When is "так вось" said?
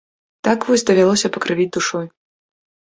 0.47-0.85